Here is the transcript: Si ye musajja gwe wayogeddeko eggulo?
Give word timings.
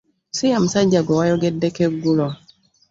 Si 0.35 0.43
ye 0.51 0.57
musajja 0.63 1.01
gwe 1.05 1.15
wayogeddeko 1.19 1.79
eggulo? 1.87 2.27